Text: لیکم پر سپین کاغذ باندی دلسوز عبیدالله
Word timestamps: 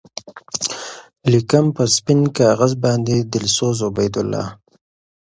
لیکم 1.31 1.65
پر 1.75 1.87
سپین 1.95 2.21
کاغذ 2.35 2.71
باندی 2.81 3.17
دلسوز 3.31 3.77
عبیدالله 3.89 4.45